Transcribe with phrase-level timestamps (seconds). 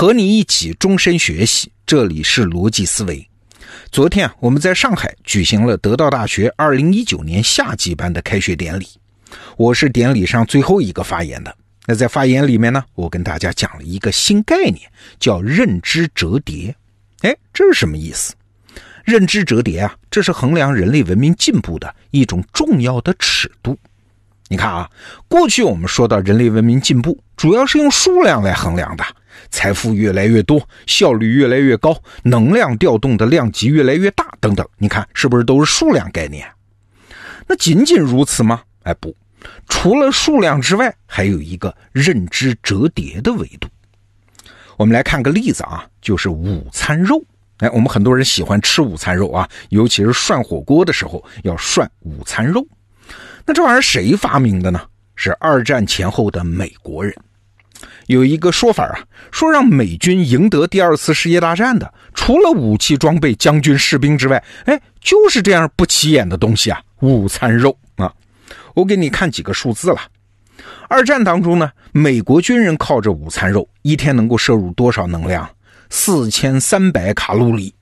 [0.00, 3.28] 和你一起终身学习，这里是逻辑思维。
[3.92, 8.86] 昨天啊，我们在上海举行了得道大学二零一九年夏季班的开学典礼，
[9.58, 11.54] 我是典礼上最后一个发言的。
[11.84, 16.74] 那在发言里面呢，我跟大家讲了一个新概念，叫认知折叠。
[17.20, 18.32] 哎，这是什么意思？
[19.04, 23.78] 认知折叠啊，这是衡量人类文明进步的一种重要的尺度。
[24.52, 24.90] 你看啊，
[25.28, 29.04] 过去我们说到人类文明进步，主要是用数量来衡量的，
[29.48, 34.66] 财富越来越多，效率越来越高，能量调动的量级越来越大，等等。
[34.76, 36.44] 你看是不是都是数量概念？
[37.46, 38.60] 那仅仅如此吗？
[38.82, 39.14] 哎，不，
[39.68, 43.68] 除了数量之外，还有一个认知折叠的维度。
[44.76, 47.22] 我们来看个例子啊，就是午餐肉。
[47.58, 52.66] 哎，我们很多人喜欢吃午餐肉啊，尤其是涮火锅的时候要涮午餐肉。
[53.46, 54.80] 那这玩意儿谁发明的呢？
[55.16, 57.14] 是二战前后的美国人。
[58.06, 58.98] 有一个说法啊，
[59.30, 68.12] 说让美军赢得第二次世界大战的，除了武器装备、将军、士兵之外，哎，就是这样不起眼的东西啊，午餐肉啊。
[68.74, 70.00] 我给你看几个数字了。
[70.88, 75.48] 二战当中呢，美国军人靠着午餐肉，一天能够摄入多少能量？
[75.88, 77.74] 四千三百卡路里。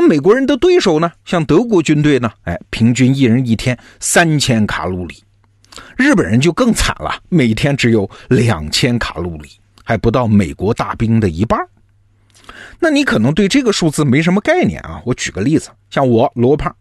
[0.00, 1.10] 那美国人的对手呢？
[1.24, 2.30] 像德国军队呢？
[2.44, 5.24] 哎，平均一人一天三千卡路里。
[5.96, 9.48] 日本人就更惨了，每天只有两千卡路里，
[9.82, 11.58] 还不到美国大兵的一半。
[12.78, 15.02] 那你可能对这个数字没什么概念啊。
[15.04, 16.72] 我举个例子，像我罗胖，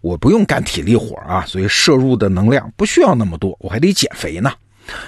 [0.00, 4.52] 我不用干体力活啊，所以摄入的能量不需要那么多，我还得减肥呢。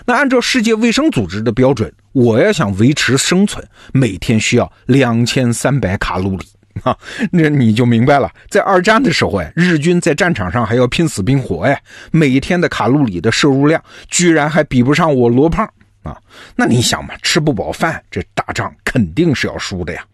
[0.07, 6.47] 那按照世界卫生组织的标准，我要想维持生存，每天需要两千三百卡路里。
[6.85, 6.97] 啊，
[7.31, 15.69] 那你就明白了，在二战的时候哎，日军在战场上还要拼死拼活哎，每天的卡路里的摄入量居然还比不上我罗胖
[16.03, 16.17] 啊！
[16.57, 20.05] 那你想嘛，吃不饱饭，这打仗肯定是要输的呀。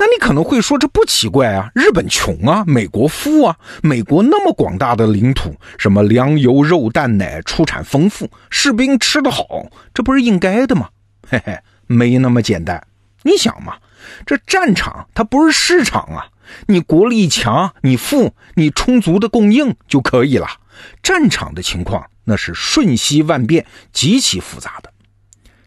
[0.00, 10.88] 那你可能会说，这不奇怪啊，日本穷啊，美国富啊，美国那么广大的领土，什么粮油肉蛋奶出产丰富，士兵吃得好，这不是应该的吗？
[11.28, 12.80] 嘿嘿，没那么简单。
[13.22, 13.74] 你想嘛。
[14.26, 16.28] 这战场它不是市场啊！
[16.66, 20.46] 你国力强，你富，你充足的供应就可以了。
[21.02, 24.92] 战场的情况那是瞬息万变，极其复杂的。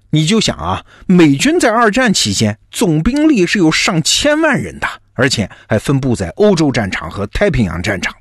[0.10, 8.14] 你就想啊，美军在二战期间总兵力是有上千万人的，而且还分布在欧洲战场和太平洋战场。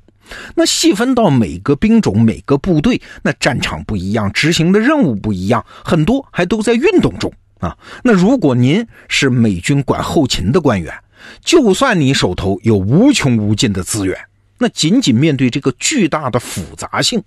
[0.55, 7.33] 那细分到每个兵种、每个部队，那战场不一样，执行的任务不一样，很多还都在运动中。
[7.61, 10.93] 啊，那如果您是美军管后勤的官员，
[11.45, 14.17] 就算你手头有无穷无尽的资源，
[14.57, 17.23] 那仅仅面对这个巨大的复杂性，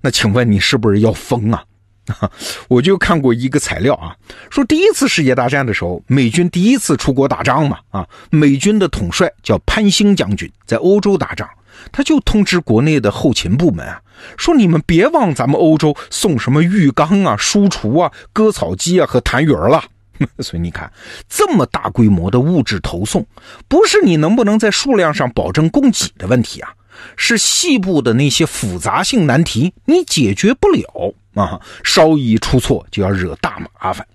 [0.00, 1.62] 那请问你是不是要疯啊？
[2.68, 4.16] 我就看过一个材料啊，
[4.50, 11.48] 说第一次世界大战的时候，美军第一次出国打仗嘛，啊，美军的统帅叫潘兴将军，在欧洲打仗。
[11.90, 14.00] 他就通知国内的后勤部门啊，
[14.36, 19.82] 说你们别往咱们欧洲送什么浴缸啊、书橱啊、割草机啊和痰盂了。
[20.38, 20.92] 所以你看，
[21.28, 23.26] 这么大规模的物质投送，
[23.66, 26.74] 不是你能不能在数量上保证供给的问题啊，
[27.16, 34.06] 是细部的那些复杂性难题你解决不了啊，稍一出错就要惹大麻烦。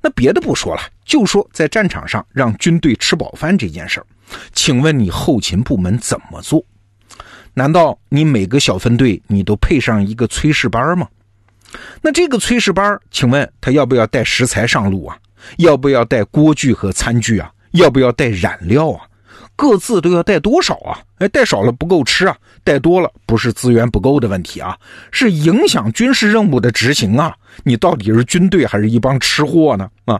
[0.00, 4.06] 那别的不说了，就说在战场上让军队吃饱饭这件事儿。
[4.52, 6.64] 请问你后勤部门怎么做？
[7.54, 11.08] 难道你每个小分队你都配上一个炊事班吗？
[12.00, 15.18] 那这个炊事班，请问他要不要带食材上路啊？
[15.58, 17.50] 要不要带锅具和餐具啊？
[17.72, 19.06] 要不要带染料啊？
[19.60, 20.96] 各自都要带多少啊？
[21.18, 22.34] 哎，带少了不够吃啊，
[22.64, 24.74] 带多了不是资源不够的问题啊，
[25.10, 27.36] 是影响军事任务的执行啊。
[27.62, 29.86] 你到底是军队还是一帮吃货呢？
[30.06, 30.18] 啊，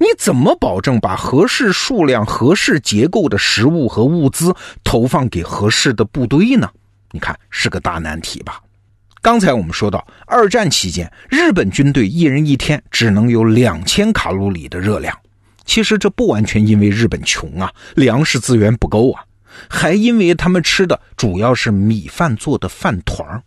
[0.00, 6.70] 你怎么保证把合适数量、合适结构的食物和物资投放给合适的部队呢？
[7.10, 8.58] 你看是个大难题吧？
[9.20, 15.14] 刚才我们说到，二战期间，日本军队一人一天只能有两千卡路里的热量。
[15.68, 19.22] 其实这不完全因为日本穷啊，粮食资源不够啊，
[19.68, 23.42] 还因为他们吃的主要是米饭做的饭团儿。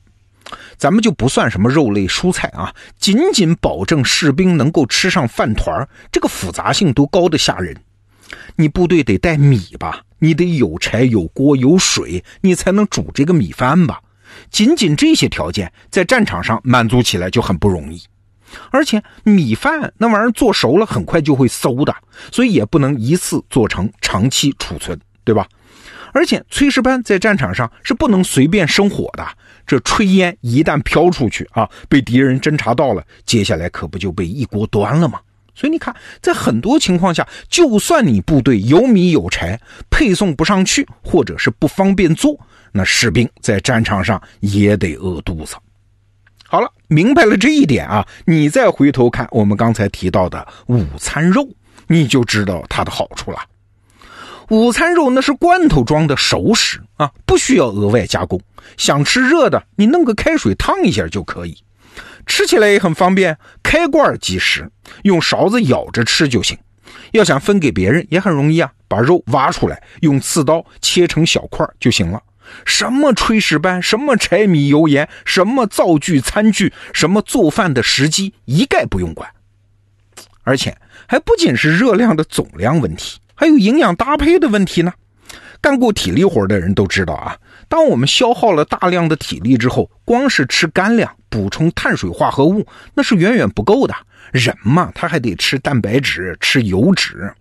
[0.77, 7.75] 咱们就不算什么肉类蔬菜啊，仅仅保证士兵能够吃上饭团儿，这个复杂性都高的吓人。
[8.55, 13.99] 你部队得带米吧，你得有柴有锅有水，你才能煮这个米饭吧。
[14.51, 17.99] 仅仅这些条件，在战场上满足起来就很不容易。
[18.69, 21.95] 而且米饭那玩意儿做熟了很快就会馊的，
[22.31, 25.47] 所以也不能一次做成长期储存，对吧？
[26.13, 29.25] 而且炊事班在战场上是不能随便生火的，
[29.65, 35.21] 这炊烟一旦飘出去啊，被敌人侦察到了，接下来可不就被一锅端了吗？
[35.53, 39.59] 所以你看，在很多情况下，就算你部队有米有柴，
[39.89, 42.37] 配送不上去，或者是不方便做，
[42.71, 45.55] 那士兵在战场上也得饿肚子。
[46.51, 51.47] 好了，明白了这一点啊，你再回头看我们刚才提到的午餐肉，
[51.87, 53.37] 你就知道它的好处了。
[54.49, 58.37] 午餐肉那是罐头装的熟食啊，不需要额外加工。
[58.75, 61.55] 想吃热的，你弄个开水烫一下就可以。
[62.25, 64.69] 吃起来也很方便，开罐即食，
[65.03, 66.57] 用勺子舀着吃就行。
[67.13, 72.21] 要想分给别人也很容易啊，把肉挖出来，用刺刀切成小块就行了。
[72.65, 79.29] 什么炊事班，什么柴米油盐，什么灶具餐具，什么做饭的时机，一概不用管。
[80.43, 80.75] 而且
[81.07, 84.91] 还不仅是热量的总量问题，还有营养搭配的问题呢。
[85.61, 87.37] 干过体力活的人都知道啊，
[87.69, 92.65] 当我们消耗了大量的体力之后，光是吃干粮补充碳水化合物，
[92.95, 93.93] 那是远远不够的。
[94.31, 97.31] 人嘛，他还得吃蛋白质，吃油脂。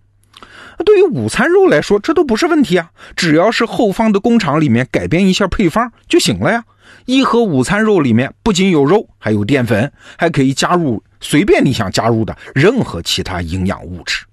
[0.83, 2.89] 对于午餐肉来说，这都不是问题啊！
[3.15, 6.63] 只要是后方的工厂里面改变一下配方就行了呀。
[7.05, 14.25] 一盒午餐肉里面不仅有肉，还有淀粉，还可以加入随便你想加入的任何其他营养物质。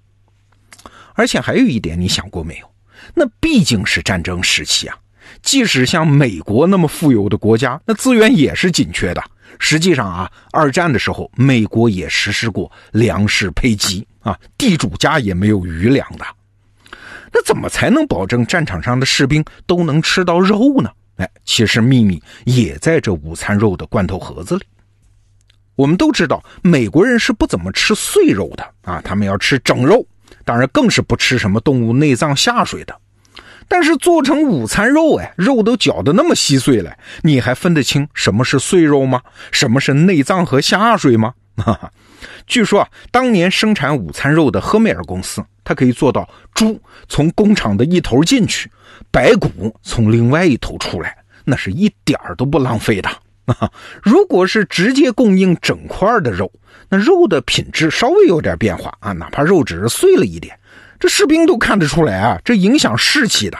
[1.13, 2.69] 而且还有一点，你想过没有？
[3.15, 4.95] 那毕竟是战争时期啊，
[5.41, 9.23] 即使像美国那么富有的国家，那资源也是紧缺的。
[9.57, 16.25] 实际上啊，二战的时候，美国也实施过粮食配给啊，地主家也没有余粮的。
[17.31, 20.89] 那怎么才能保证战场上的士兵都能吃到肉呢？
[21.17, 24.63] 哎，其实秘密也在这午餐肉的罐头盒子里。
[25.75, 30.05] 我们都知道，美国人是不怎么吃碎肉的啊，他们要吃整肉，
[30.43, 32.97] 当然更是不吃什么动物内脏下水的。
[33.67, 39.21] 但是做成午餐肉，哎，肉都搅得那么稀碎了，你还分得清什么是碎肉吗？
[39.51, 41.33] 什么是内脏和下水吗？
[41.57, 41.91] 哈哈。
[42.47, 48.69] 据说啊，当年生产午餐肉的赫梅尔公司，它可以做到猪从工厂的一头进去，
[49.11, 53.09] 白骨从另外一头出来，那是一点儿都不浪费的。
[53.45, 53.71] 啊，
[54.03, 56.51] 如果是直接供应整块的肉，
[56.87, 60.55] 那肉的品质稍微有点变化啊，哪怕肉只是碎了一点，
[60.99, 63.57] 这士兵都看得出来啊，这影响士气的。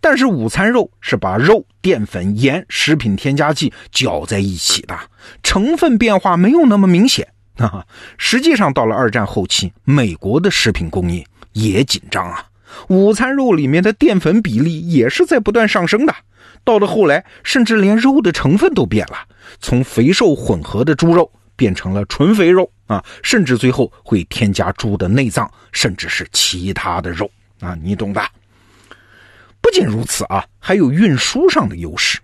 [0.00, 4.98] 但是午餐肉是把肉、淀粉、盐、食品添加剂搅在一起的，
[5.44, 7.28] 成分变化没有那么明显。
[7.64, 7.84] 啊，
[8.18, 12.46] 实际上到了二战后期，美国的食品供应也紧张啊。
[12.88, 16.14] 午餐肉里面的淀粉比例也是在不断上升的。
[16.64, 19.16] 到了后来，甚至连肉的成分都变了，
[19.60, 28.22] 从肥瘦混合的猪肉变成了纯肥肉啊，甚至最后会添加猪的内脏，甚至是其他的肉啊，你懂的。
[29.60, 32.18] 不仅如此啊，还有运输上的优势。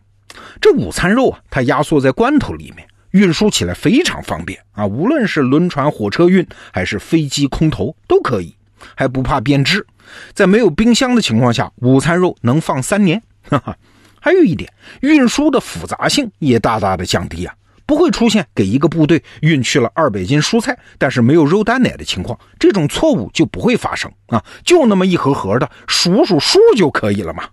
[0.61, 2.89] 这午餐肉啊，它压缩在罐头里面。
[3.12, 8.55] 运输起来非常方便啊，无论是轮船、火车运，还是飞机、空投都可以，
[8.94, 9.87] 还不怕变质。
[10.32, 13.22] 在没有冰箱的情况下，午餐肉能放三年。
[13.43, 13.76] 哈哈，
[14.20, 17.55] 还有一点，运输的复杂性也大大的降低啊，
[17.87, 27.44] 不会出现给一个部队运去了二百斤蔬菜，但是没有肉蛋奶的情况，这种错误就不会发生啊，就那么一盒盒的，数数数就可以了嘛。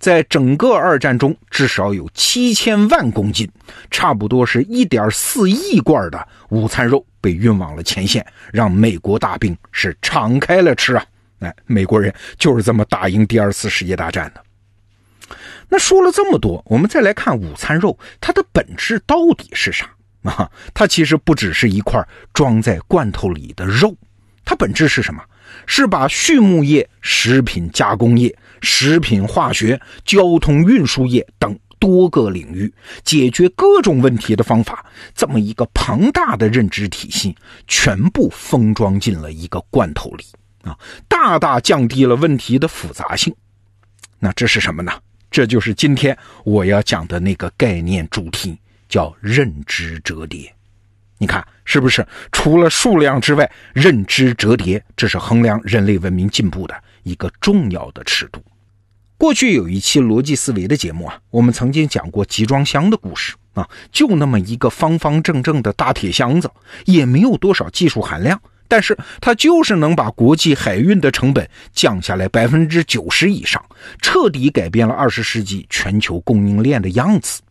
[0.00, 3.48] 在整个二战中，至少有七千万公斤，
[3.90, 11.04] 差不多是一点四亿罐的午餐肉被运往了前线，让美国大兵是敞开了吃啊！
[11.40, 14.42] 哎，美国人就是这么打赢第二次世界大战的。
[15.68, 19.86] 那说了这么多，我们再来看午餐肉，它的本质到底是啥
[20.24, 20.50] 啊？
[20.72, 22.02] 它其实不只是一块
[22.32, 23.94] 装在罐头里的肉，
[24.46, 25.22] 它本质是什么？
[25.66, 28.36] 是把畜牧业、食品加工业。
[28.62, 32.70] 食品化学、交通运输业等多个领域
[33.02, 37.34] 解决各种问题的方法，这么一个庞大的认知体系，
[37.66, 40.24] 全部封装进了一个罐头里
[40.62, 40.78] 啊，
[41.08, 43.34] 大大降低了问题的复杂性。
[44.18, 44.92] 那这是什么呢？
[45.30, 46.14] 这就是今天
[46.44, 48.58] 我要讲的那个概念主题，
[48.90, 50.54] 叫认知折叠。
[51.20, 52.04] 你看是不是？
[52.32, 58.42] 除了数量之外，认知折叠这是衡量人类文明进步的一个重要的尺度。
[59.18, 66.50] 过去有一期逻辑思维的节目啊，我们曾经讲过集装箱的故事啊，就那么一个方方正正的大铁箱子，
[66.86, 73.62] 也没有多少技术含量，但是它就是能把国际海运的成本降下来百分之九十以上，
[74.00, 77.42] 彻底改变了二十世纪全球供应链的样子！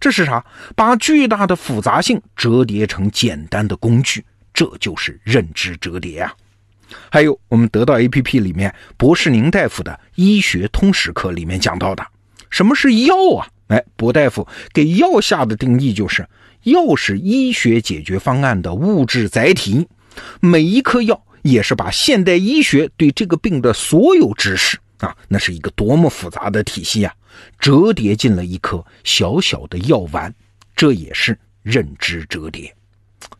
[0.00, 0.44] 这是啥？
[0.76, 6.32] 把巨大的复杂性折叠成简单的工具，这就是认知折叠啊！
[7.10, 12.06] 还有我们得到 A P P 里面博士宁大夫的医学通识课里面讲到的，
[12.50, 13.48] 什么是药啊？
[13.68, 16.28] 哎，博大夫给药下的定义就是：
[16.64, 19.88] 药是医学解决方案的物质载体，
[20.40, 27.14] 每一颗药也是把现代医学对这个病的所有知识啊，那是一个多么复杂的体系啊，
[27.58, 30.34] 折叠进了一颗小小的药丸，
[30.74, 32.74] 这也是认知折叠。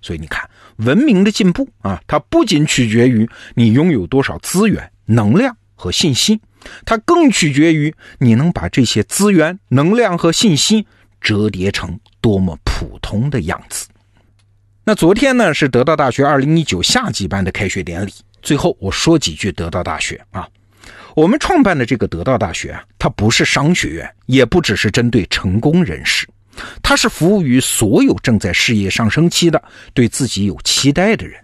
[0.02, 6.40] 所以你看，文明的进步啊，它不仅取决于你拥有多少资源、能量和信息，
[6.85, 10.87] 它更取决于你能把这些资源、能量和信息
[11.21, 13.87] 折叠成多么普通的样子。
[14.85, 18.12] 那昨天呢是得到大学2019夏季班的开学典礼。
[18.42, 20.47] 最后我说几句得到大学啊，
[21.14, 26.26] 我们创办的这个得到大学啊，它不是商学院，也不只是针对成功人士，
[26.83, 31.40] 它是服务于所有正在事业上升期的、对自己有期待的人。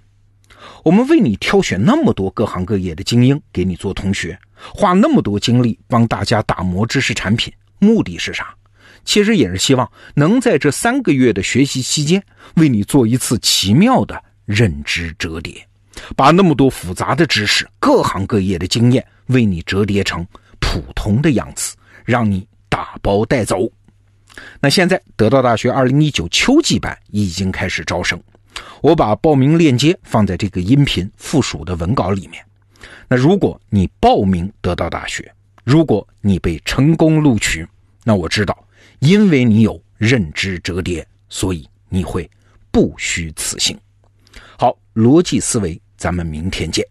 [0.83, 8.53] 我们为你挑选那么多各行各业的精英给你做同学，花那么多精力帮大家打磨知识产品，目的是啥？
[9.05, 12.21] 其实也是希望能在这三个月的学习期间，
[12.57, 15.65] 为你做一次奇妙的认知折叠，
[16.17, 20.27] 把那么多复杂的知识、各行各业的经验为你折叠成
[20.61, 23.69] 普通的样子，让你打包带走。
[24.61, 28.21] 那现在得到大学二零一九秋季班已经开始招生，
[28.81, 32.45] 我把报名链接放在这个音频附属的文稿里面。
[33.09, 35.31] 那如果你报名得到大学，
[35.65, 37.67] 如果你被成功录取，
[38.05, 38.57] 那我知道。
[39.01, 42.31] 因为你有认知折叠，所以你会
[42.71, 43.79] 不虚此行。
[44.59, 46.85] 好，逻辑思维，咱们明天见。